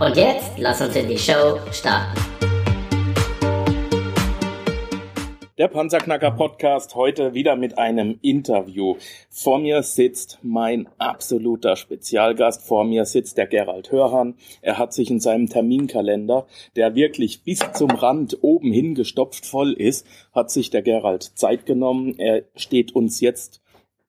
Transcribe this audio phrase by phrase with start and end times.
[0.00, 2.20] Und jetzt lass uns in die Show starten.
[5.56, 8.96] Der Panzerknacker Podcast heute wieder mit einem Interview.
[9.30, 12.66] Vor mir sitzt mein absoluter Spezialgast.
[12.66, 14.34] Vor mir sitzt der Gerald Hörhan.
[14.62, 20.08] Er hat sich in seinem Terminkalender, der wirklich bis zum Rand oben hingestopft voll ist,
[20.34, 22.18] hat sich der Gerald Zeit genommen.
[22.18, 23.60] Er steht uns jetzt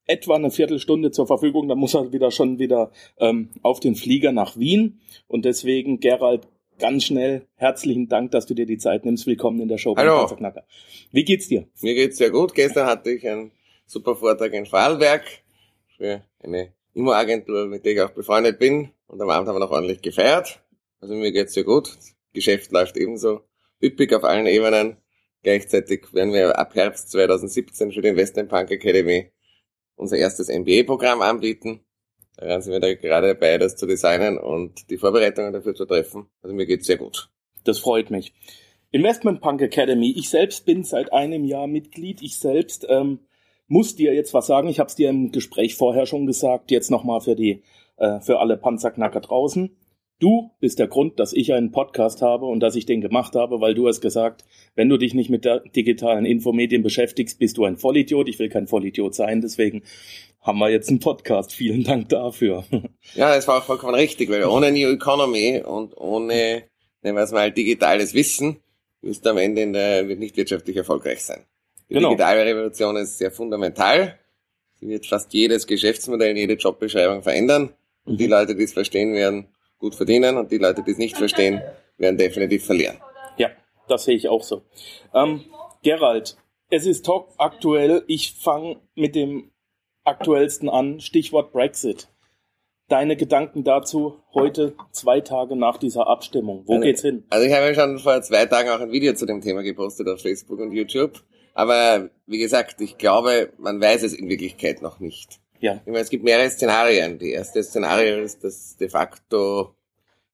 [0.05, 1.67] etwa eine Viertelstunde zur Verfügung.
[1.67, 4.99] Dann muss er wieder schon wieder ähm, auf den Flieger nach Wien.
[5.27, 6.47] Und deswegen, Gerald,
[6.79, 9.27] ganz schnell herzlichen Dank, dass du dir die Zeit nimmst.
[9.27, 10.19] Willkommen in der Show Hallo.
[10.19, 10.63] Panzerknacker.
[11.11, 11.67] Wie geht's dir?
[11.81, 12.53] Mir geht's sehr gut.
[12.53, 13.51] Gestern hatte ich einen
[13.85, 15.23] super Vortrag in Vorarlberg
[15.97, 18.91] für eine Immo-Agentur, mit der ich auch befreundet bin.
[19.07, 20.61] Und am Abend haben wir noch ordentlich gefeiert.
[21.01, 21.95] Also mir geht's sehr gut.
[21.95, 23.41] Das Geschäft läuft ebenso
[23.81, 24.97] üppig auf allen Ebenen.
[25.43, 29.29] Gleichzeitig werden wir ab Herbst 2017 für die Investment Punk Academy
[29.95, 31.81] unser erstes MBA-Programm anbieten.
[32.37, 36.27] Daran sind wir da gerade dabei, das zu designen und die Vorbereitungen dafür zu treffen.
[36.41, 37.29] Also mir geht's sehr gut.
[37.63, 38.33] Das freut mich.
[38.91, 40.13] Investment Punk Academy.
[40.17, 42.21] Ich selbst bin seit einem Jahr Mitglied.
[42.21, 43.19] Ich selbst ähm,
[43.67, 44.67] muss dir jetzt was sagen.
[44.67, 46.71] Ich habe es dir im Gespräch vorher schon gesagt.
[46.71, 47.63] Jetzt nochmal für die
[47.97, 49.75] äh, für alle Panzerknacker draußen.
[50.19, 53.59] Du bist der Grund, dass ich einen Podcast habe und dass ich den gemacht habe,
[53.59, 57.65] weil du hast gesagt, wenn du dich nicht mit der digitalen Infomedien beschäftigst, bist du
[57.65, 58.29] ein Vollidiot.
[58.29, 59.83] Ich will kein Vollidiot sein, deswegen
[60.39, 61.53] haben wir jetzt einen Podcast.
[61.53, 62.63] Vielen Dank dafür.
[63.13, 66.63] Ja, das war auch vollkommen richtig, weil ohne New Economy und ohne,
[67.01, 68.57] nehmen wir es mal, digitales Wissen,
[69.01, 71.41] wirst du am Ende der, wird nicht wirtschaftlich erfolgreich sein.
[71.89, 72.09] Die Genau.
[72.09, 74.17] digitale Revolution ist sehr fundamental.
[74.79, 77.69] Sie wird fast jedes Geschäftsmodell, jede Jobbeschreibung verändern.
[78.05, 79.47] Und die Leute, die es verstehen, werden
[79.79, 81.61] gut verdienen und die Leute, die es nicht verstehen,
[81.97, 82.97] werden definitiv verlieren.
[83.37, 83.49] Ja,
[83.87, 84.61] das sehe ich auch so.
[85.13, 85.45] Ähm,
[85.83, 86.37] Gerald,
[86.69, 88.03] es ist top aktuell.
[88.07, 89.51] Ich fange mit dem
[90.03, 90.99] aktuellsten an.
[90.99, 92.07] Stichwort Brexit.
[92.87, 96.63] Deine Gedanken dazu heute, zwei Tage nach dieser Abstimmung.
[96.67, 97.23] Wo geht's hin?
[97.29, 100.07] Also ich habe ja schon vor zwei Tagen auch ein Video zu dem Thema gepostet
[100.07, 101.23] auf Facebook und YouTube.
[101.55, 105.39] Aber wie gesagt, ich glaube, man weiß es in Wirklichkeit noch nicht.
[105.59, 107.17] Ja, Ich meine, es gibt mehrere Szenarien.
[107.19, 109.75] Die erste Szenario ist, dass de facto,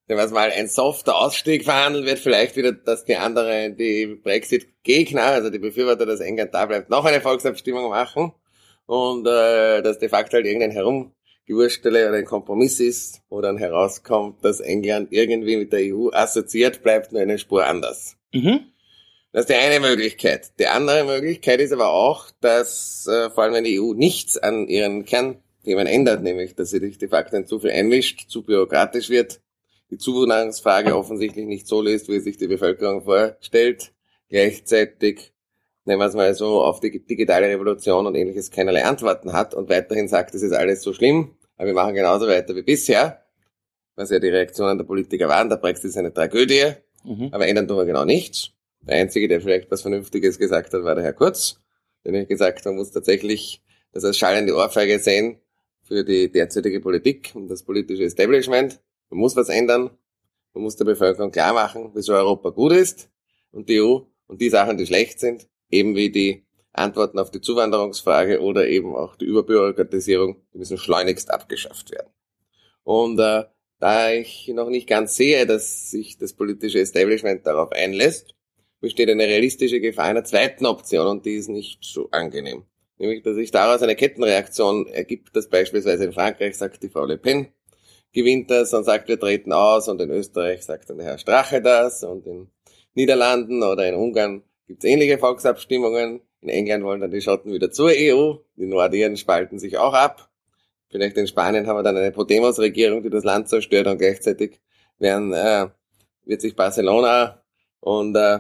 [0.08, 2.20] sagen wir es mal, ein softer Ausstieg verhandelt wird.
[2.20, 7.06] Vielleicht wieder, dass die anderen, die Brexit-Gegner, also die Befürworter, dass England da bleibt, noch
[7.06, 8.34] eine Volksabstimmung machen.
[8.88, 14.44] Und äh, dass de facto halt irgendein Herumgewurstele oder ein Kompromiss ist, wo dann herauskommt,
[14.44, 18.18] dass England irgendwie mit der EU assoziiert bleibt, nur eine Spur anders.
[18.34, 18.72] mhm.
[19.34, 20.52] Das ist die eine Möglichkeit.
[20.60, 24.68] Die andere Möglichkeit ist aber auch, dass äh, vor allem wenn die EU nichts an
[24.68, 29.10] ihren Kernthemen ändert, nämlich dass sie sich de facto in zu viel einmischt, zu bürokratisch
[29.10, 29.40] wird,
[29.90, 33.94] die Zuwanderungsfrage offensichtlich nicht so löst, wie sich die Bevölkerung vorstellt,
[34.30, 35.32] gleichzeitig,
[35.86, 39.70] nehmen wir es mal so, auf die digitale Revolution und ähnliches keinerlei Antworten hat und
[39.70, 43.24] weiterhin sagt, es ist alles so schlimm, aber wir machen genauso weiter wie bisher,
[43.96, 47.30] was ja die Reaktionen der Politiker waren, der Brexit ist eine Tragödie, Mhm.
[47.32, 48.52] aber ändern tun wir genau nichts.
[48.82, 51.60] Der Einzige, der vielleicht was Vernünftiges gesagt hat, war der Herr Kurz,
[52.04, 53.62] der nämlich gesagt hat, man muss tatsächlich
[53.94, 55.40] das als schallende Ohrfeige sehen
[55.84, 58.82] für die derzeitige Politik und das politische Establishment.
[59.10, 59.92] Man muss was ändern.
[60.54, 63.10] Man muss der Bevölkerung klar machen, wieso Europa gut ist
[63.52, 67.42] und die EU und die Sachen, die schlecht sind, eben wie die Antworten auf die
[67.42, 72.12] Zuwanderungsfrage oder eben auch die Überbürokratisierung, die müssen schleunigst abgeschafft werden.
[72.84, 73.44] Und äh,
[73.80, 78.36] da ich noch nicht ganz sehe, dass sich das politische Establishment darauf einlässt,
[78.82, 82.66] besteht eine realistische Gefahr einer zweiten Option und die ist nicht so angenehm.
[82.98, 87.18] Nämlich, dass sich daraus eine Kettenreaktion ergibt, dass beispielsweise in Frankreich sagt die Frau Le
[87.18, 87.48] Pen,
[88.12, 91.62] gewinnt das und sagt, wir treten aus und in Österreich sagt dann der Herr Strache
[91.62, 92.50] das und in
[92.94, 96.22] Niederlanden oder in Ungarn gibt es ähnliche Volksabstimmungen.
[96.42, 100.30] In England wollen dann die Schotten wieder zur EU, die Nordiren spalten sich auch ab.
[100.90, 104.60] Vielleicht in Spanien haben wir dann eine Podemos-Regierung, die das Land zerstört und gleichzeitig
[105.00, 105.68] werden, äh,
[106.26, 107.44] wird sich Barcelona
[107.80, 108.40] und äh,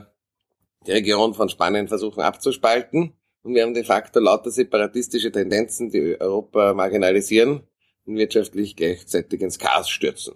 [0.86, 3.14] die Region von Spanien versuchen abzuspalten.
[3.44, 7.64] Und wir haben de facto lauter separatistische Tendenzen, die Europa marginalisieren
[8.06, 10.36] und wirtschaftlich gleichzeitig ins Chaos stürzen.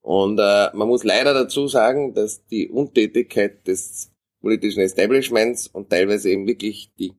[0.00, 6.30] Und äh, man muss leider dazu sagen, dass die Untätigkeit des politischen Establishments und teilweise
[6.30, 7.14] eben wirklich die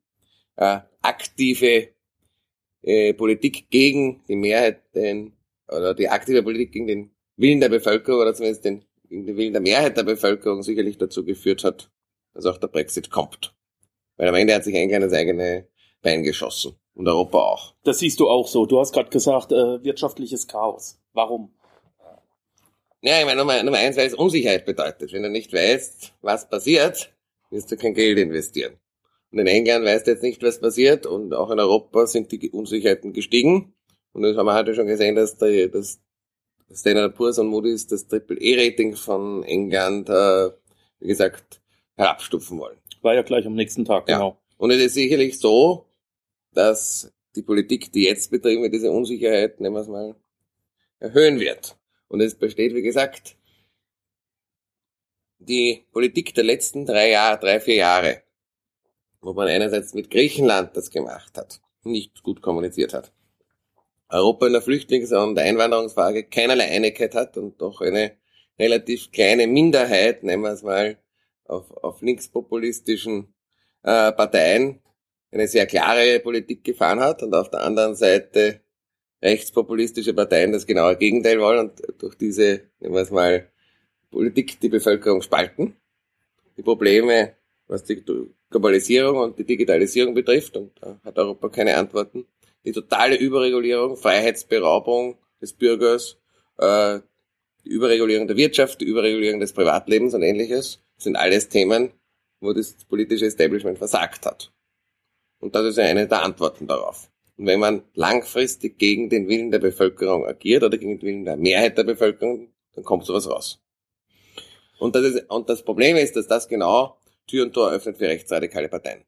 [0.56, 1.90] äh, aktive
[2.84, 5.34] äh, Politik gegen die Mehrheit den
[5.68, 9.54] oder die aktive Politik gegen den Willen der Bevölkerung oder zumindest den, gegen den Willen
[9.54, 11.92] der Mehrheit der Bevölkerung sicherlich dazu geführt hat,
[12.38, 13.54] dass auch der Brexit kommt.
[14.16, 15.68] Weil am Ende hat sich England das eigene
[16.02, 16.76] Bein geschossen.
[16.94, 17.76] Und Europa auch.
[17.84, 18.66] Das siehst du auch so.
[18.66, 21.00] Du hast gerade gesagt, äh, wirtschaftliches Chaos.
[21.14, 21.54] Warum?
[23.02, 25.14] Ja, ich meine, Nummer, Nummer eins, weil es Unsicherheit bedeutet.
[25.14, 27.14] Wenn du nicht weißt, was passiert,
[27.52, 28.78] wirst du kein Geld investieren.
[29.32, 31.06] Und in England weißt du jetzt nicht, was passiert.
[31.06, 33.76] Und auch in Europa sind die Unsicherheiten gestiegen.
[34.14, 36.00] Und das haben wir heute schon gesehen, dass der, das
[36.74, 40.50] Standard Poor's und Moody's das Triple-E-Rating von England, äh,
[41.00, 41.62] wie gesagt,
[41.98, 42.78] herabstufen wollen.
[43.02, 44.18] War ja gleich am nächsten Tag, Ja.
[44.18, 44.38] genau.
[44.58, 45.86] Und es ist sicherlich so,
[46.54, 50.16] dass die Politik, die jetzt betrieben wird, diese Unsicherheit, nehmen wir es mal,
[51.00, 51.78] erhöhen wird.
[52.08, 53.36] Und es besteht, wie gesagt,
[55.40, 58.24] die Politik der letzten drei Jahre, drei, vier Jahre,
[59.22, 63.12] wo man einerseits mit Griechenland das gemacht hat, nicht gut kommuniziert hat.
[64.10, 68.14] Europa in der Flüchtlings- und Einwanderungsfrage keinerlei Einigkeit hat und doch eine
[68.58, 70.98] relativ kleine Minderheit, nennen wir es mal,
[71.48, 73.34] auf, auf linkspopulistischen
[73.84, 74.82] äh, Parteien
[75.32, 78.62] eine sehr klare Politik gefahren hat und auf der anderen Seite
[79.22, 83.50] rechtspopulistische Parteien das genaue Gegenteil wollen und durch diese, nehmen wir es mal,
[84.10, 85.76] Politik die Bevölkerung spalten.
[86.56, 87.36] Die Probleme,
[87.68, 88.04] was die
[88.50, 92.26] Globalisierung und die Digitalisierung betrifft, und da hat Europa keine Antworten.
[92.64, 96.18] Die totale Überregulierung, Freiheitsberaubung des Bürgers,
[96.58, 97.00] äh,
[97.66, 101.92] die Überregulierung der Wirtschaft, die Überregulierung des Privatlebens und ähnliches, sind alles Themen,
[102.40, 104.52] wo das politische Establishment versagt hat.
[105.40, 107.10] Und das ist ja eine der Antworten darauf.
[107.38, 111.38] Und wenn man langfristig gegen den Willen der Bevölkerung agiert oder gegen den Willen der
[111.38, 113.62] Mehrheit der Bevölkerung, dann kommt sowas raus.
[114.80, 116.98] Und das, ist, und das Problem ist, dass das genau
[117.28, 119.04] Tür und Tor öffnet für rechtsradikale Parteien.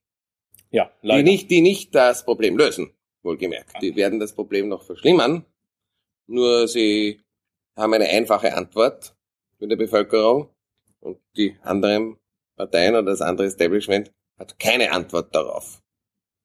[0.72, 1.24] Ja, Die leider.
[1.24, 2.92] nicht, die nicht das Problem lösen,
[3.24, 3.82] wohlgemerkt.
[3.82, 5.46] Die werden das Problem noch verschlimmern,
[6.28, 7.22] nur sie
[7.76, 9.16] haben eine einfache Antwort
[9.58, 10.50] für die Bevölkerung
[11.00, 12.18] und die anderen
[12.56, 15.82] Parteien oder das andere Establishment hat keine Antwort darauf.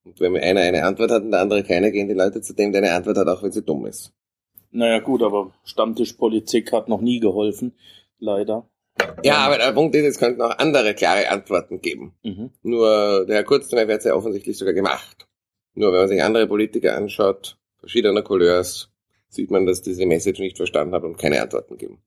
[0.05, 2.73] Und wenn einer eine Antwort hat und der andere keine, gehen die Leute zu dem,
[2.73, 4.13] der eine Antwort hat, auch wenn sie dumm ist.
[4.71, 7.75] Naja, gut, aber Stammtischpolitik hat noch nie geholfen.
[8.19, 8.69] Leider.
[9.23, 12.15] Ja, aber der Punkt ist, es könnten auch andere klare Antworten geben.
[12.23, 12.51] Mhm.
[12.63, 15.27] Nur der Herr Kurz zum Beispiel hat es ja offensichtlich sogar gemacht.
[15.75, 18.93] Nur wenn man sich andere Politiker anschaut, verschiedener Couleurs,
[19.29, 22.04] sieht man, dass diese Message nicht verstanden haben und keine Antworten geben.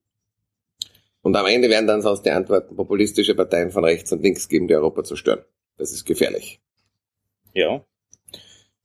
[1.21, 4.67] Und am Ende werden dann sonst die Antworten populistische Parteien von rechts und links geben,
[4.67, 5.43] die Europa zerstören.
[5.77, 6.61] Das ist gefährlich.
[7.53, 7.83] Ja.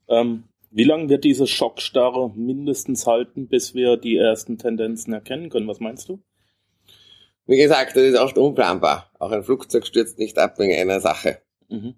[0.08, 5.68] Ähm, wie lange wird diese Schockstarre mindestens halten, bis wir die ersten Tendenzen erkennen können?
[5.68, 6.20] Was meinst du?
[7.46, 9.10] Wie gesagt, das ist oft unplanbar.
[9.18, 11.42] Auch ein Flugzeug stürzt nicht ab wegen einer Sache.
[11.68, 11.94] Mhm.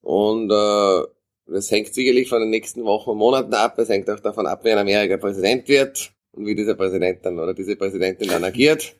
[0.00, 1.06] Und äh,
[1.46, 3.78] das hängt sicherlich von den nächsten Wochen und Monaten ab.
[3.78, 7.38] Es hängt auch davon ab, wer in Amerika Präsident wird und wie dieser Präsident dann
[7.38, 8.96] oder diese Präsidentin dann agiert.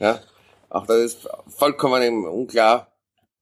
[0.00, 0.20] Ja,
[0.68, 2.92] auch das ist vollkommen im unklar.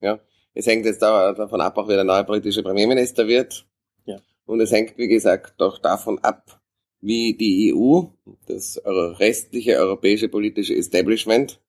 [0.00, 0.20] Ja,
[0.54, 3.66] es hängt jetzt da- davon ab, auch wer der neue britische Premierminister wird.
[4.04, 4.20] Ja.
[4.46, 6.60] Und es hängt, wie gesagt, auch davon ab,
[7.00, 8.04] wie die EU,
[8.46, 11.60] das restliche europäische politische Establishment,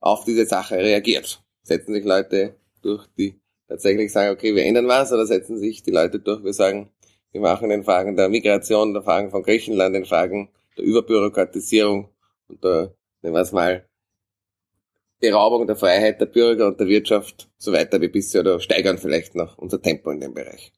[0.00, 1.42] auf diese Sache reagiert.
[1.62, 5.92] Setzen sich Leute durch, die tatsächlich sagen, okay, wir ändern was, oder setzen sich die
[5.92, 6.90] Leute durch, wir sagen,
[7.30, 12.08] wir machen den Fragen der Migration, der Fragen von Griechenland, den Fragen der Überbürokratisierung
[12.48, 13.88] und der, nehmen wir es mal,
[15.22, 19.36] Beraubung der Freiheit der Bürger und der Wirtschaft so weiter wie bisher oder steigern vielleicht
[19.36, 20.72] noch unser Tempo in dem Bereich.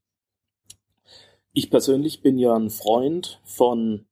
[1.54, 4.04] Ich persönlich bin ja ein Freund von,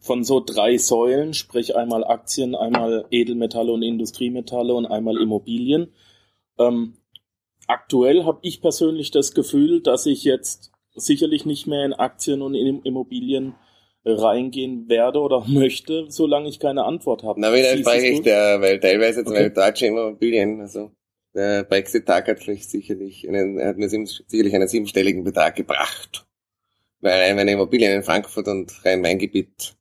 [0.00, 5.92] von so drei Säulen, sprich einmal Aktien, einmal Edelmetalle und Industriemetalle und einmal Immobilien.
[6.58, 6.94] Ähm,
[7.68, 12.54] aktuell habe ich persönlich das Gefühl, dass ich jetzt sicherlich nicht mehr in Aktien und
[12.54, 13.54] in Immobilien
[14.04, 17.40] reingehen werde oder möchte, solange ich keine Antwort habe.
[17.40, 19.48] Na, wieder spreche ich der, weil teilweise zum Okay.
[19.48, 20.92] Beispiel deutsche Immobilien, also
[21.34, 26.26] der Brexit-Tag hat vielleicht sicherlich einen, hat mir sicherlich einen siebenstelligen Betrag gebracht.
[27.00, 29.74] Weil meine Immobilien in Frankfurt und Rhein-Main-Gebiet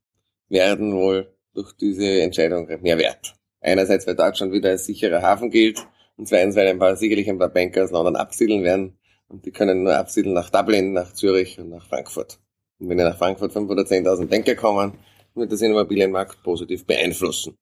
[0.49, 3.35] werden wohl durch diese Entscheidung mehr wert.
[3.59, 5.85] Einerseits, weil Deutschland wieder als sicherer Hafen gilt
[6.17, 8.97] und zweitens, weil ein paar, sicherlich ein paar Banker aus London absiedeln werden
[9.27, 12.39] und die können nur absiedeln nach Dublin, nach Zürich und nach Frankfurt.
[12.81, 14.97] Und wenn ja nach Frankfurt 5 oder 10.000 Banker kommen,
[15.35, 17.55] wird das den Immobilienmarkt positiv beeinflussen.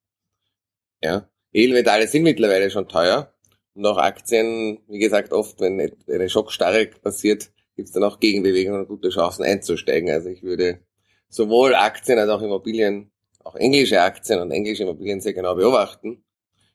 [1.02, 1.28] Ja.
[1.52, 3.32] Edelmetalle sind mittlerweile schon teuer.
[3.74, 8.80] Und auch Aktien, wie gesagt, oft, wenn eine Schockstarre passiert, gibt es dann auch Gegenbewegungen
[8.80, 10.10] und gute Chancen einzusteigen.
[10.10, 10.80] Also ich würde
[11.28, 13.10] sowohl Aktien als auch Immobilien,
[13.44, 16.24] auch englische Aktien und englische Immobilien sehr genau beobachten.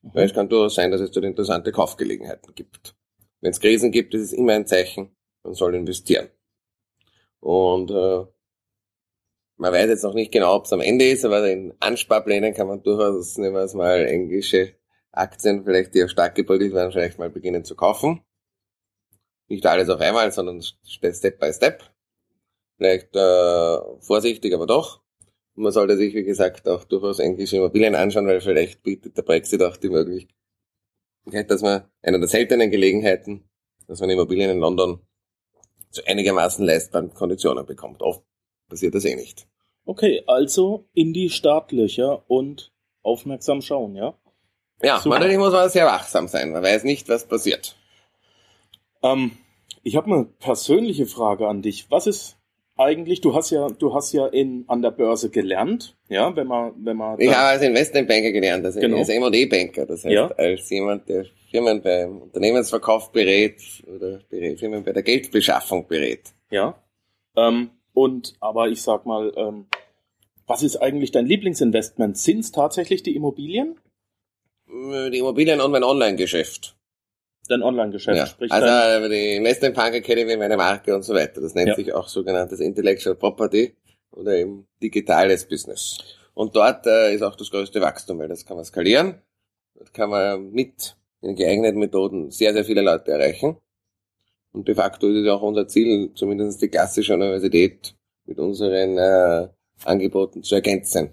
[0.04, 2.96] Weil es kann durchaus sein, dass es dort interessante Kaufgelegenheiten gibt.
[3.42, 6.30] Wenn es Krisen gibt, ist es immer ein Zeichen, man soll investieren.
[7.40, 8.26] Und äh,
[9.58, 12.68] man weiß jetzt noch nicht genau, ob es am Ende ist, aber in Ansparplänen kann
[12.68, 14.76] man durchaus, nehmen wir es mal, englische
[15.12, 18.22] Aktien, vielleicht die auch stark gebildet werden, vielleicht mal beginnen zu kaufen.
[19.48, 21.84] Nicht alles auf einmal, sondern Step by Step.
[22.78, 25.02] Vielleicht äh, vorsichtig, aber doch.
[25.56, 29.22] Und man sollte sich, wie gesagt, auch durchaus englische Immobilien anschauen, weil vielleicht bietet der
[29.22, 30.30] Brexit auch die Möglichkeit,
[31.48, 33.48] dass man einer der seltenen Gelegenheiten,
[33.88, 35.00] dass man Immobilien in London
[35.92, 38.02] zu einigermaßen leistbaren Konditionen bekommt.
[38.02, 38.26] Oft
[38.70, 39.48] passiert das eh nicht.
[39.86, 42.72] Okay, also in die Startlöcher und
[43.04, 44.16] aufmerksam schauen, ja?
[44.82, 45.16] Ja, Super.
[45.16, 46.52] natürlich muss man sehr wachsam sein.
[46.52, 47.76] Man weiß nicht, was passiert.
[49.04, 49.32] Ähm,
[49.84, 51.86] ich habe eine persönliche Frage an dich.
[51.90, 52.38] Was ist
[52.78, 56.74] eigentlich, du hast ja, du hast ja in, an der Börse gelernt, ja, wenn man,
[56.84, 57.20] wenn man.
[57.20, 58.98] Ich habe als Investmentbanker gelernt, also genau.
[58.98, 60.28] als M&A-Banker, das heißt, ja.
[60.28, 66.34] als jemand, der Firmen beim Unternehmensverkauf berät oder berät, Firmen bei der Geldbeschaffung berät.
[66.50, 66.76] Ja.
[67.38, 69.66] Ähm, und, aber ich sag mal, ähm,
[70.46, 72.18] was ist eigentlich dein Lieblingsinvestment?
[72.18, 73.80] Sind es tatsächlich die Immobilien?
[74.68, 76.76] Die Immobilien und mein Online-Geschäft.
[77.48, 78.26] Dein Online-Geschäft, ja.
[78.28, 79.10] sprich Also dein...
[79.10, 81.42] die Investment Punk Academy, meine Marke und so weiter.
[81.42, 81.76] Das nennt ja.
[81.76, 83.76] sich auch sogenanntes Intellectual Property
[84.12, 85.98] oder eben digitales Business.
[86.34, 89.22] Und dort äh, ist auch das größte Wachstum, weil das kann man skalieren.
[89.76, 93.58] Das kann man mit den geeigneten Methoden sehr, sehr viele Leute erreichen.
[94.56, 97.94] Und de facto ist es auch unser Ziel, zumindest die klassische Universität
[98.26, 99.50] mit unseren äh,
[99.84, 101.10] Angeboten zu ergänzen.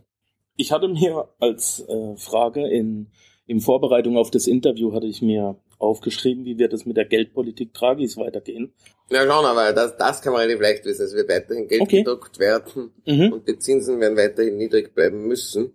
[0.56, 3.08] Ich hatte mir als äh, Frage in,
[3.46, 7.74] in Vorbereitung auf das Interview hatte ich mir aufgeschrieben, wie wird es mit der Geldpolitik
[7.74, 8.72] Dragis weitergehen.
[9.10, 11.04] Ja schon, aber das, das kann man relativ leicht wissen.
[11.04, 12.04] Es wird weiterhin Geld okay.
[12.04, 13.32] gedruckt werden mhm.
[13.32, 15.72] und die Zinsen werden weiterhin niedrig bleiben müssen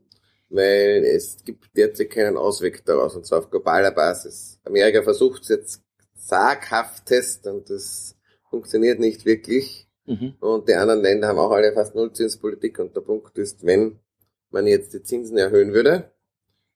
[0.50, 4.60] weil es gibt derzeit keinen Ausweg daraus, und zwar auf globaler Basis.
[4.64, 5.84] Amerika versucht es jetzt
[6.18, 8.16] zaghaftest und das
[8.50, 9.88] funktioniert nicht wirklich.
[10.06, 10.36] Mhm.
[10.40, 14.00] Und die anderen Länder haben auch alle fast Nullzinspolitik und der Punkt ist, wenn
[14.50, 16.12] man jetzt die Zinsen erhöhen würde,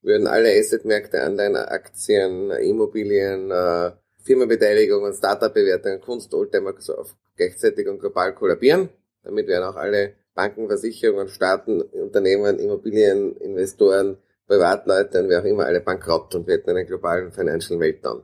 [0.02, 3.92] würden alle Assetmärkte, Anleihen, Aktien, Immobilien, äh,
[4.24, 7.06] Firmenbeteiligungen, Startup-Bewertungen, Kunst, Oldtimer so
[7.36, 8.90] gleichzeitig und global kollabieren.
[9.24, 14.18] Damit wären auch alle Banken, Versicherungen, Staaten, Unternehmen, Immobilien, Investoren,
[14.48, 18.24] Privatleute und wer auch immer alle bankrott und wir hätten einen globalen Financial Meltdown.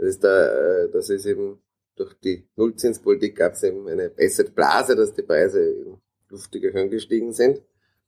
[0.00, 1.60] Das ist da, äh, das ist eben
[1.94, 5.98] durch die Nullzinspolitik gab es eben eine bessere Blase, dass die Preise in
[6.30, 7.60] luftige Höhen gestiegen sind.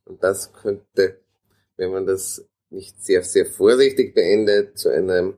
[0.06, 1.20] Und das könnte,
[1.76, 5.34] wenn man das nicht sehr, sehr vorsichtig beendet, zu einem,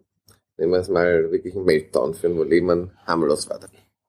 [0.56, 3.58] nehmen wir es mal, wirklichen Meltdown führen, wo Lehman harmlos war.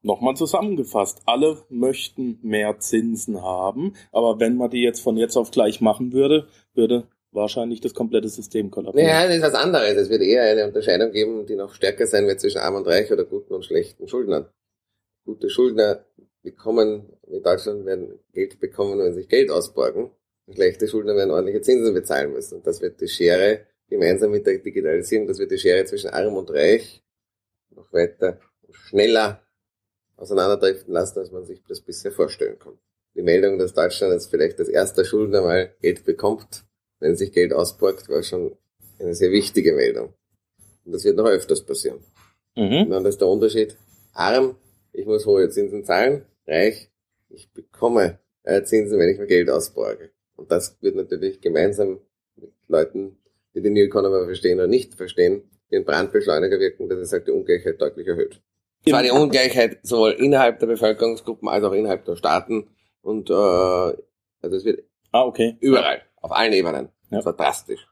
[0.04, 5.50] Nochmal zusammengefasst, alle möchten mehr Zinsen haben, aber wenn man die jetzt von jetzt auf
[5.50, 9.08] gleich machen würde, würde wahrscheinlich das komplette System kollabieren.
[9.08, 9.96] Ja, das ist was anderes.
[9.96, 13.12] Es wird eher eine Unterscheidung geben, die noch stärker sein wird zwischen arm und reich
[13.12, 14.50] oder guten und schlechten Schuldnern.
[15.26, 16.06] Gute Schuldner
[16.42, 20.12] bekommen, in Deutschland werden Geld bekommen, wenn sie sich Geld ausborgen.
[20.52, 22.58] Schlechte Schuldner werden ordentliche Zinsen bezahlen müssen.
[22.58, 26.36] Und das wird die Schere, gemeinsam mit der Digitalisierung, das wird die Schere zwischen arm
[26.36, 27.04] und reich
[27.72, 28.40] noch weiter
[28.72, 29.42] schneller
[30.18, 32.78] auseinanderdriften lassen, als man sich das bisher vorstellen kann.
[33.16, 36.66] Die Meldung, dass Deutschland jetzt vielleicht als erster Schuldner mal Geld bekommt,
[37.00, 38.56] wenn sich Geld ausborgt, war schon
[39.00, 40.14] eine sehr wichtige Meldung.
[40.86, 42.00] Und das wird noch öfters passieren.
[42.56, 42.84] Mhm.
[42.84, 43.78] Und dann ist der Unterschied,
[44.14, 44.56] arm,
[44.94, 46.90] ich muss hohe Zinsen zahlen, reich,
[47.30, 50.12] ich bekomme äh, Zinsen, wenn ich mir Geld ausborge.
[50.36, 52.00] Und das wird natürlich gemeinsam
[52.36, 53.18] mit Leuten,
[53.54, 57.32] die die New Economy verstehen oder nicht verstehen, den Brandbeschleuniger wirken, dass es halt die
[57.32, 58.42] Ungleichheit deutlich erhöht.
[58.86, 62.68] Es war die Ungleichheit sowohl innerhalb der Bevölkerungsgruppen als auch innerhalb der Staaten
[63.02, 65.58] und äh, also es wird ah, okay.
[65.60, 66.90] überall, auf allen Ebenen.
[67.12, 67.22] Ja.
[67.22, 67.88] Drastisch.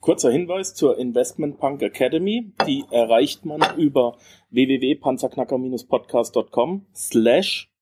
[0.00, 2.52] Kurzer Hinweis zur Investment Punk Academy.
[2.66, 4.18] Die erreicht man über
[4.50, 7.72] www.panzerknacker-podcast.com slash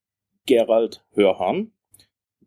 [0.46, 1.72] Gerald Hörhan.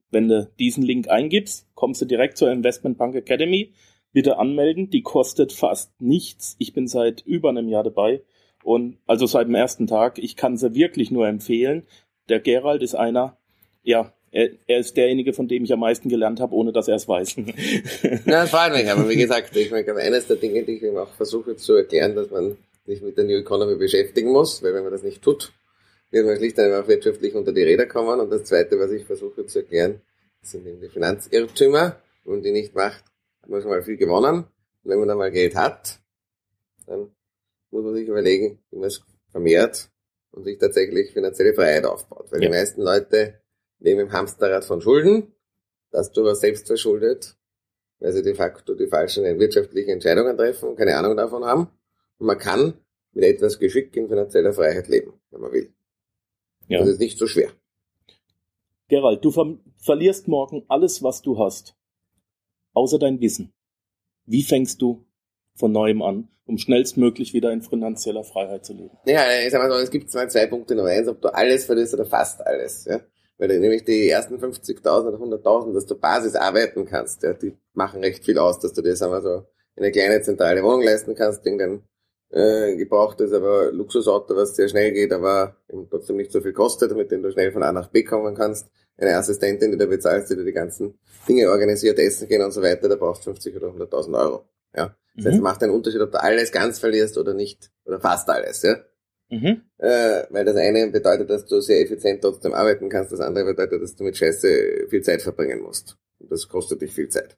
[0.09, 3.73] Wenn du diesen Link eingibst, kommst du direkt zur Investment Punk Academy.
[4.13, 6.55] Bitte anmelden, die kostet fast nichts.
[6.59, 8.23] Ich bin seit über einem Jahr dabei
[8.63, 11.85] und also seit dem ersten Tag, ich kann sie wirklich nur empfehlen.
[12.29, 13.37] Der Gerald ist einer,
[13.83, 16.95] ja, er, er ist derjenige, von dem ich am meisten gelernt habe, ohne dass er
[16.95, 17.35] es weiß.
[18.03, 20.97] ja, das freut mich, aber wie gesagt, ich meine, eines der Dinge, die ich ihm
[20.97, 24.83] auch versuche zu erklären, dass man sich mit der New Economy beschäftigen muss, weil wenn
[24.83, 25.51] man das nicht tut,
[26.11, 28.19] wird man schlicht einfach wirtschaftlich unter die Räder kommen.
[28.19, 30.01] Und das Zweite, was ich versuche zu erklären,
[30.41, 32.01] sind eben die Finanzirrtümer.
[32.23, 33.03] Wenn man die nicht macht,
[33.41, 34.45] hat man schon mal viel gewonnen.
[34.83, 35.99] Und wenn man dann mal Geld hat,
[36.87, 37.11] dann
[37.71, 39.89] muss man sich überlegen, wie man es vermehrt
[40.31, 42.31] und sich tatsächlich finanzielle Freiheit aufbaut.
[42.31, 42.49] Weil ja.
[42.49, 43.39] die meisten Leute
[43.79, 45.33] leben im Hamsterrad von Schulden,
[45.91, 47.35] das durchaus selbst verschuldet,
[47.99, 51.69] weil sie de facto die falschen wirtschaftlichen Entscheidungen treffen und keine Ahnung davon haben.
[52.17, 52.73] Und man kann
[53.13, 55.73] mit etwas Geschick in finanzieller Freiheit leben, wenn man will.
[56.67, 56.79] Ja.
[56.79, 57.51] Das ist nicht so schwer.
[58.87, 61.75] Gerald, du ver verlierst morgen alles, was du hast,
[62.73, 63.53] außer dein Wissen.
[64.25, 65.05] Wie fängst du
[65.55, 68.97] von neuem an, um schnellstmöglich wieder in finanzieller Freiheit zu leben?
[69.05, 70.75] Ja, ich sag mal so, es gibt zwei, zwei Punkte.
[70.75, 72.85] Nummer eins, ob du alles verlierst oder fast alles.
[72.85, 72.99] Ja?
[73.39, 77.57] Weil du nämlich die ersten 50.000 oder 100.000, dass du Basis arbeiten kannst, ja, die
[77.73, 79.45] machen recht viel aus, dass du dir, sagen wir so,
[79.77, 81.83] eine kleine zentrale Wohnung leisten kannst, irgendein
[82.31, 85.55] äh, gebrauchtes, aber Luxusauto, was sehr schnell geht, aber
[85.89, 88.67] trotzdem nicht so viel kostet, mit dem du schnell von A nach B kommen kannst.
[88.97, 92.61] Eine Assistentin, die du bezahlst, die dir die ganzen Dinge organisiert, essen gehen und so
[92.61, 94.45] weiter, da brauchst du 50 oder 100.000 Euro.
[94.75, 94.95] Ja.
[95.15, 95.27] Das mhm.
[95.27, 98.61] heißt, es macht einen Unterschied, ob du alles ganz verlierst oder nicht, oder fast alles,
[98.63, 98.75] ja.
[99.29, 99.61] Mhm.
[99.77, 103.81] Äh, weil das eine bedeutet, dass du sehr effizient trotzdem arbeiten kannst, das andere bedeutet,
[103.81, 105.97] dass du mit Scheiße viel Zeit verbringen musst.
[106.19, 107.37] Und das kostet dich viel Zeit.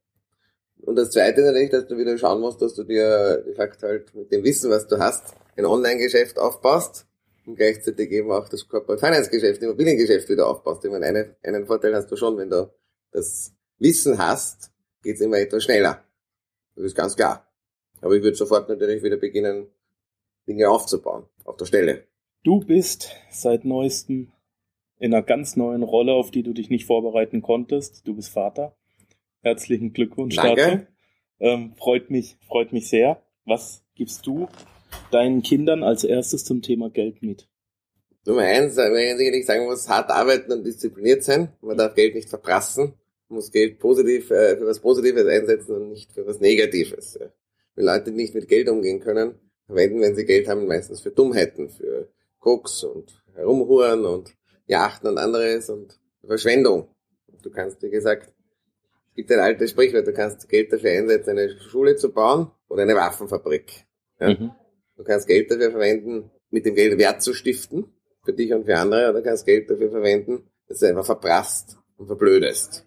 [0.82, 4.16] Und das zweite natürlich, dass du wieder schauen musst, dass du dir de facto halt
[4.16, 7.06] mit dem Wissen, was du hast, ein Online-Geschäft aufbaust
[7.46, 10.84] und gleichzeitig eben auch das Corporate Finance-Geschäft, Immobiliengeschäft wieder aufbaust.
[10.86, 12.72] Ich meine, eine, einen Vorteil hast du schon, wenn du
[13.12, 14.72] das Wissen hast,
[15.04, 16.04] geht's immer etwas schneller.
[16.76, 17.48] Das ist ganz klar.
[18.02, 19.68] Aber ich würde sofort natürlich wieder beginnen,
[20.48, 22.08] Dinge aufzubauen, auf der Stelle.
[22.44, 24.32] Du bist seit neuestem
[24.98, 28.08] in einer ganz neuen Rolle, auf die du dich nicht vorbereiten konntest.
[28.08, 28.76] Du bist Vater.
[29.42, 30.62] Herzlichen Glückwunsch Danke.
[30.62, 30.88] dazu.
[31.40, 33.22] Ähm, freut mich, freut mich sehr.
[33.46, 34.48] Was gibst du
[35.10, 37.48] deinen Kindern als erstes zum Thema Geld mit?
[38.26, 41.50] Nummer eins, wenn ich sicherlich sagen muss, hart arbeiten und diszipliniert sein.
[41.62, 42.94] Man darf Geld nicht verprassen.
[43.28, 47.18] Man muss Geld positiv, äh, für was Positives einsetzen und nicht für was Negatives.
[47.20, 47.28] Ja.
[47.76, 49.40] Wenn Leute nicht mit Geld umgehen können,
[49.72, 52.10] verwenden, wenn sie Geld haben, meistens für Dummheiten, für
[52.40, 54.36] Koks und Herumhuren und
[54.68, 56.88] Yachten und anderes und Verschwendung.
[57.42, 58.34] Du kannst, wie gesagt,
[59.10, 62.84] es gibt ein altes Sprichwort, du kannst Geld dafür einsetzen, eine Schule zu bauen oder
[62.84, 63.86] eine Waffenfabrik.
[64.20, 64.30] Ja?
[64.30, 64.52] Mhm.
[64.96, 67.86] Du kannst Geld dafür verwenden, mit dem Geld Wert zu stiften,
[68.24, 71.78] für dich und für andere, oder du kannst Geld dafür verwenden, dass du einfach verprasst
[71.98, 72.86] und verblödest.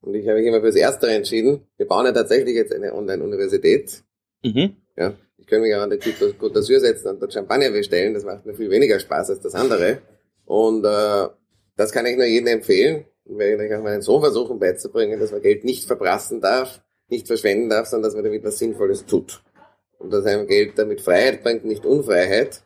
[0.00, 1.66] Und ich habe mich immer fürs Erstere entschieden.
[1.76, 4.04] Wir bauen ja tatsächlich jetzt eine Online-Universität.
[4.42, 4.76] Mhm.
[4.96, 8.14] Ja, ich könnte mich auch an die Côte d'Azur setzen und dort Champagner bestellen.
[8.14, 9.98] Das macht mir viel weniger Spaß als das andere.
[10.44, 11.28] Und äh,
[11.76, 15.30] das kann ich nur jedem empfehlen und werde ich auch meinen Sohn versuchen beizubringen, dass
[15.30, 19.40] man Geld nicht verprassen darf, nicht verschwenden darf, sondern dass man damit was Sinnvolles tut.
[20.00, 22.64] Und dass einem Geld damit Freiheit bringt, nicht Unfreiheit.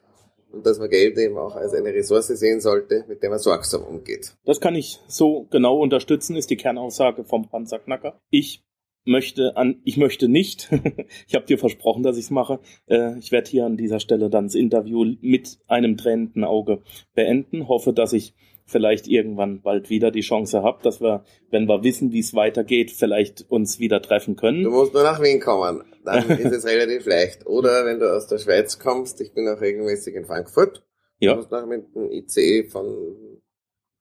[0.51, 3.83] Und dass man Geld eben auch als eine Ressource sehen sollte, mit der man sorgsam
[3.83, 4.33] umgeht.
[4.47, 8.19] Das kann ich so genau unterstützen, ist die Kernaussage vom Panzerknacker.
[8.31, 8.65] Ich
[9.05, 10.71] möchte an, ich möchte nicht,
[11.29, 12.61] ich habe dir versprochen, dass ich es mache.
[12.87, 16.83] Äh, ich werde hier an dieser Stelle dann das Interview mit einem tränenden Auge
[17.15, 17.69] beenden.
[17.69, 18.35] Hoffe, dass ich
[18.71, 22.91] vielleicht irgendwann bald wieder die Chance habe, dass wir, wenn wir wissen, wie es weitergeht,
[22.91, 24.63] vielleicht uns wieder treffen können.
[24.63, 27.47] Du musst nur nach Wien kommen, dann ist es relativ leicht.
[27.47, 30.85] Oder wenn du aus der Schweiz kommst, ich bin auch regelmäßig in Frankfurt,
[31.19, 31.33] ja.
[31.33, 33.41] du musst nach mit dem ICE von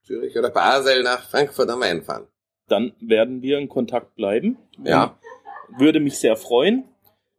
[0.04, 2.28] Zürich oder Basel nach Frankfurt am Main fahren.
[2.70, 4.58] Dann werden wir in Kontakt bleiben.
[4.84, 5.18] Ja.
[5.78, 6.86] Würde mich sehr freuen.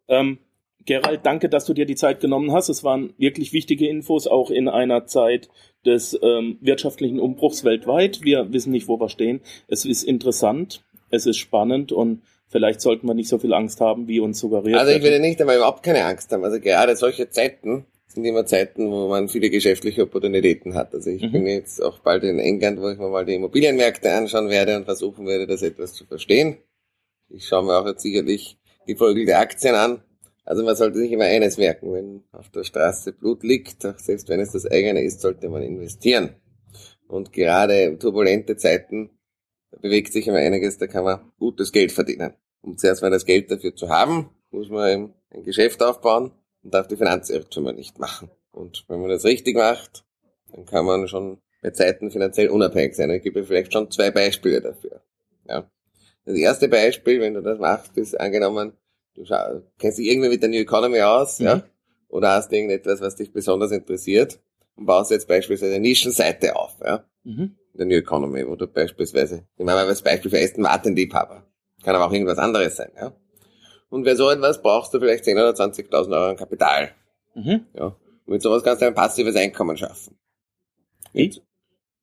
[0.08, 0.38] Ähm,
[0.86, 2.68] Gerald, danke, dass du dir die Zeit genommen hast.
[2.68, 5.48] Es waren wirklich wichtige Infos, auch in einer Zeit
[5.84, 8.22] des ähm, wirtschaftlichen Umbruchs weltweit.
[8.22, 9.40] Wir wissen nicht, wo wir stehen.
[9.68, 14.08] Es ist interessant, es ist spannend und vielleicht sollten wir nicht so viel Angst haben,
[14.08, 16.44] wie uns suggeriert Also ich würde nicht einmal überhaupt keine Angst haben.
[16.44, 20.94] Also gerade solche Zeiten sind immer Zeiten, wo man viele geschäftliche Opportunitäten hat.
[20.94, 21.32] Also ich mhm.
[21.32, 24.84] bin jetzt auch bald in England, wo ich mir mal die Immobilienmärkte anschauen werde und
[24.84, 26.58] versuchen werde, das etwas zu verstehen.
[27.28, 30.02] Ich schaue mir auch jetzt sicherlich die Folge der Aktien an
[30.50, 34.40] also man sollte sich immer eines merken, wenn auf der Straße Blut liegt, selbst wenn
[34.40, 36.34] es das eigene ist, sollte man investieren.
[37.06, 39.10] Und gerade turbulente Zeiten,
[39.70, 42.34] da bewegt sich immer einiges, da kann man gutes Geld verdienen.
[42.62, 46.74] Um zuerst mal das Geld dafür zu haben, muss man eben ein Geschäft aufbauen und
[46.74, 48.30] darf die Finanzirrtümer nicht machen.
[48.52, 50.04] Und wenn man das richtig macht,
[50.52, 53.10] dann kann man schon bei Zeiten finanziell unabhängig sein.
[53.10, 55.02] Ich gebe vielleicht schon zwei Beispiele dafür.
[55.48, 55.70] Ja.
[56.24, 58.72] Das erste Beispiel, wenn du das machst, ist angenommen,
[59.14, 61.46] Du kennst dich irgendwie mit der New Economy aus, mhm.
[61.46, 61.62] ja?
[62.08, 64.40] Oder hast irgendetwas, was dich besonders interessiert
[64.76, 67.04] und baust jetzt beispielsweise eine Nischenseite auf, ja?
[67.24, 67.56] Mhm.
[67.72, 70.96] In der New Economy, wo du beispielsweise, ich meine mal als Beispiel für Aston Martin
[70.96, 71.46] Liebhaber.
[71.84, 73.12] Kann aber auch irgendwas anderes sein, ja?
[73.90, 76.92] Und wer so etwas brauchst du vielleicht 10.000 oder 20.000 Euro an Kapital.
[77.34, 77.66] Mhm.
[77.74, 77.86] Ja.
[77.86, 80.16] Und mit sowas kannst du ein passives Einkommen schaffen.
[81.12, 81.42] Wie?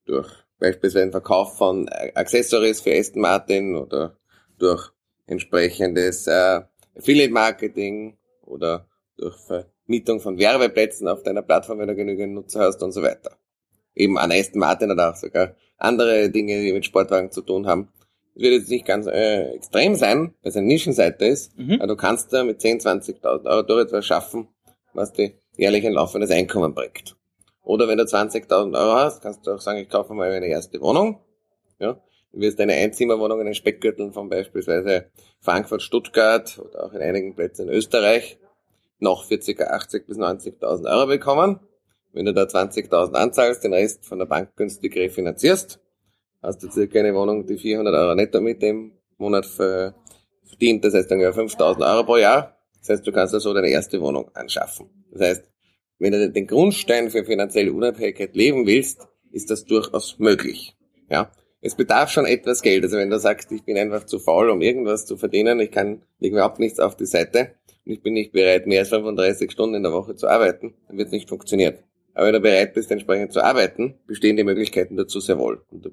[0.05, 4.17] Durch beispielsweise den Verkauf von Accessories für Aston Martin oder
[4.57, 4.91] durch
[5.27, 6.61] entsprechendes äh,
[6.97, 12.81] Affiliate Marketing oder durch Vermietung von Werbeplätzen auf deiner Plattform, wenn du genügend Nutzer hast
[12.81, 13.37] und so weiter.
[13.95, 17.89] Eben an Aston Martin oder auch sogar andere Dinge, die mit Sportwagen zu tun haben.
[18.37, 21.77] Das wird jetzt nicht ganz äh, extrem sein, weil es eine Nischenseite ist, mhm.
[21.79, 24.47] aber du kannst da mit 10, 20.000 Euro durch etwas schaffen,
[24.93, 27.15] was dir jährlich ein laufendes Einkommen bringt.
[27.63, 30.79] Oder wenn du 20.000 Euro hast, kannst du auch sagen, ich kaufe mal meine erste
[30.81, 31.19] Wohnung
[31.79, 31.99] Ja?
[32.31, 35.05] Du wirst eine Einzimmerwohnung in den Speckgürteln von beispielsweise
[35.39, 38.37] Frankfurt, Stuttgart oder auch in einigen Plätzen in Österreich
[38.99, 39.63] noch für ca.
[39.63, 41.59] 80 bis 90.000 Euro bekommen.
[42.13, 45.79] Wenn du da 20.000 anzahlst, den Rest von der Bank günstig refinanzierst,
[46.41, 50.83] hast du circa eine Wohnung, die 400 Euro netto mit dem Monat verdient.
[50.83, 52.57] Das heißt dann ja 5.000 Euro pro Jahr.
[52.79, 54.89] Das heißt, du kannst also deine erste Wohnung anschaffen.
[55.11, 55.51] Das heißt,
[55.99, 60.75] wenn du den Grundstein für finanzielle Unabhängigkeit leben willst, ist das durchaus möglich.
[61.09, 62.83] Ja, es bedarf schon etwas Geld.
[62.83, 66.03] Also wenn du sagst, ich bin einfach zu faul, um irgendwas zu verdienen, ich kann
[66.19, 69.83] überhaupt nichts auf die Seite und ich bin nicht bereit, mehr als 35 Stunden in
[69.83, 71.79] der Woche zu arbeiten, dann wird es nicht funktionieren.
[72.17, 75.61] Aber wenn du bereit bist, entsprechend zu arbeiten, bestehen die Möglichkeiten dazu sehr wohl.
[75.69, 75.85] Und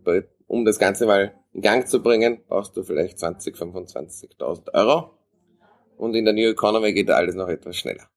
[0.47, 5.11] um das Ganze mal in Gang zu bringen, brauchst du vielleicht 20, 25.000 Euro.
[5.99, 8.09] Und in der New Economy geht alles noch etwas schneller.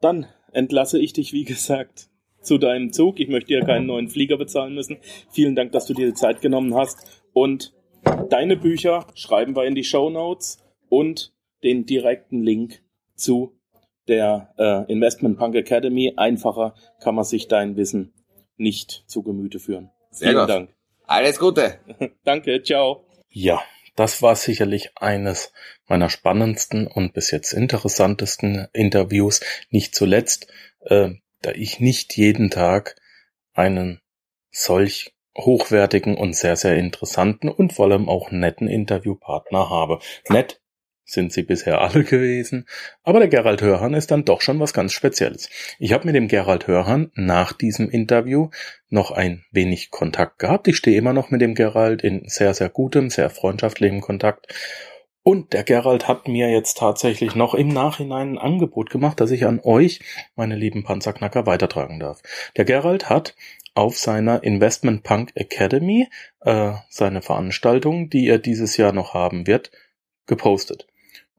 [0.00, 2.08] Dann entlasse ich dich, wie gesagt,
[2.40, 3.20] zu deinem Zug.
[3.20, 4.96] Ich möchte dir keinen neuen Flieger bezahlen müssen.
[5.30, 7.26] Vielen Dank, dass du dir die Zeit genommen hast.
[7.34, 7.74] Und
[8.30, 12.80] deine Bücher schreiben wir in die Show Notes und den direkten Link
[13.16, 13.57] zu
[14.08, 16.14] der äh, Investment Punk Academy.
[16.16, 18.14] Einfacher kann man sich dein Wissen
[18.56, 19.90] nicht zu Gemüte führen.
[20.10, 20.48] Sehr Vielen gut.
[20.48, 20.70] Dank.
[21.06, 21.78] Alles Gute.
[22.24, 23.04] Danke, ciao.
[23.28, 23.62] Ja,
[23.96, 25.52] das war sicherlich eines
[25.86, 29.40] meiner spannendsten und bis jetzt interessantesten Interviews.
[29.70, 30.48] Nicht zuletzt,
[30.80, 31.10] äh,
[31.42, 32.96] da ich nicht jeden Tag
[33.54, 34.00] einen
[34.50, 40.00] solch hochwertigen und sehr, sehr interessanten und vor allem auch netten Interviewpartner habe.
[40.28, 40.60] Nett
[41.08, 42.66] sind sie bisher alle gewesen,
[43.02, 45.48] aber der Gerald Hörhan ist dann doch schon was ganz Spezielles.
[45.78, 48.50] Ich habe mit dem Gerald Hörhan nach diesem Interview
[48.90, 50.68] noch ein wenig Kontakt gehabt.
[50.68, 54.46] Ich stehe immer noch mit dem Gerald in sehr, sehr gutem, sehr freundschaftlichem Kontakt.
[55.22, 59.44] Und der Gerald hat mir jetzt tatsächlich noch im Nachhinein ein Angebot gemacht, das ich
[59.44, 60.00] an euch,
[60.36, 62.22] meine lieben Panzerknacker, weitertragen darf.
[62.56, 63.34] Der Gerald hat
[63.74, 66.08] auf seiner Investment Punk Academy
[66.40, 69.70] äh, seine Veranstaltung, die er dieses Jahr noch haben wird,
[70.26, 70.87] gepostet.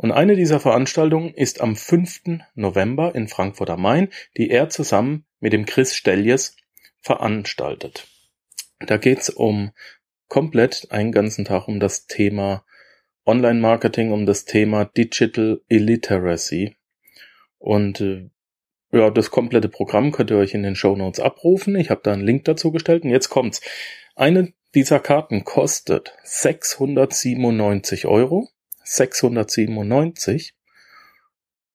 [0.02, 2.40] Und eine dieser Veranstaltungen ist am 5.
[2.56, 4.08] November in Frankfurt am Main,
[4.38, 6.56] die er zusammen mit dem Chris Stelljes
[7.02, 8.08] veranstaltet.
[8.80, 9.72] Da geht's um
[10.30, 12.64] komplett einen ganzen Tag um das Thema
[13.26, 16.78] Online-Marketing, um das Thema Digital Illiteracy.
[17.58, 18.30] Und äh,
[18.94, 21.76] ja, das komplette Programm könnt ihr euch in den Show Notes abrufen.
[21.76, 23.04] Ich habe da einen Link dazu gestellt.
[23.04, 23.60] Und jetzt kommt's.
[24.16, 28.48] Eine dieser Karten kostet 697 Euro.
[28.96, 30.56] 697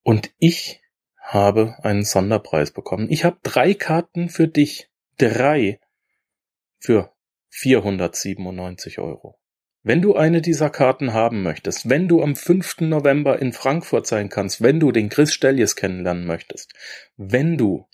[0.03, 0.83] und ich
[1.19, 3.11] habe einen Sonderpreis bekommen.
[3.11, 4.91] Ich habe drei Karten für dich.
[5.17, 5.81] Drei
[6.79, 7.13] für
[7.51, 9.39] 497 Euro.
[9.83, 12.81] Wenn du eine dieser Karten haben möchtest, wenn du am 5.
[12.81, 16.75] November in Frankfurt sein kannst, wenn du den Chris Stellies kennenlernen möchtest,
[17.17, 17.87] wenn du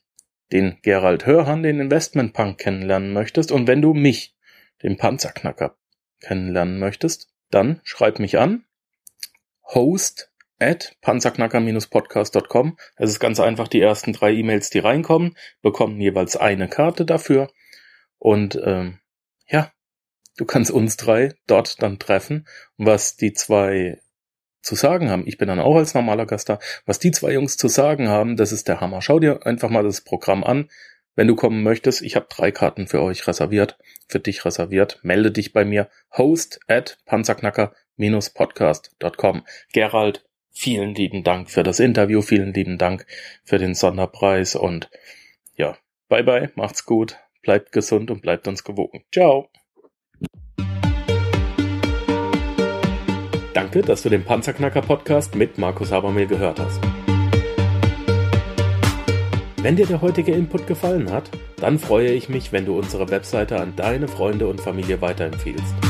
[0.53, 4.35] den Gerald Hörhan, den Investmentpunk kennenlernen möchtest und wenn du mich,
[4.83, 5.77] den Panzerknacker,
[6.21, 8.65] kennenlernen möchtest, dann schreib mich an
[9.75, 12.77] host at panzerknacker-podcast.com.
[12.97, 17.51] Es ist ganz einfach, die ersten drei E-Mails, die reinkommen, bekommen jeweils eine Karte dafür.
[18.19, 18.99] Und ähm,
[19.49, 19.73] ja,
[20.37, 22.47] du kannst uns drei dort dann treffen.
[22.77, 24.01] was die zwei
[24.63, 27.57] zu sagen haben, ich bin dann auch als normaler Gast da, was die zwei Jungs
[27.57, 29.01] zu sagen haben, das ist der Hammer.
[29.01, 30.69] Schau dir einfach mal das Programm an.
[31.17, 35.01] Wenn du kommen möchtest, ich habe drei Karten für euch reserviert, für dich reserviert.
[35.03, 35.89] Melde dich bei mir.
[36.17, 37.73] Host at panzerknacker
[38.31, 39.45] podcast.com.
[39.73, 43.07] Gerald, vielen lieben Dank für das Interview, vielen lieben Dank
[43.45, 44.91] für den Sonderpreis und
[45.57, 45.77] ja,
[46.09, 49.05] bye bye, macht's gut, bleibt gesund und bleibt uns gewogen.
[49.13, 49.49] Ciao.
[53.53, 56.81] Danke, dass du den Panzerknacker Podcast mit Markus Habermehl gehört hast.
[59.63, 63.61] Wenn dir der heutige Input gefallen hat, dann freue ich mich, wenn du unsere Webseite
[63.61, 65.90] an deine Freunde und Familie weiterempfiehlst.